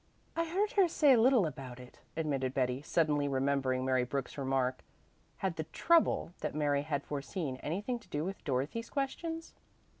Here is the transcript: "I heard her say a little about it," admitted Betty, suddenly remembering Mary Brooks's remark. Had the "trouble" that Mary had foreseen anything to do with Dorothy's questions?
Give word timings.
"I 0.35 0.45
heard 0.45 0.71
her 0.71 0.87
say 0.87 1.13
a 1.13 1.19
little 1.21 1.45
about 1.45 1.79
it," 1.79 1.99
admitted 2.17 2.55
Betty, 2.55 2.81
suddenly 2.81 3.27
remembering 3.27 3.85
Mary 3.85 4.03
Brooks's 4.03 4.35
remark. 4.35 4.79
Had 5.37 5.57
the 5.57 5.65
"trouble" 5.65 6.33
that 6.39 6.55
Mary 6.55 6.81
had 6.81 7.03
foreseen 7.03 7.57
anything 7.57 7.99
to 7.99 8.07
do 8.07 8.25
with 8.25 8.43
Dorothy's 8.43 8.89
questions? 8.89 9.53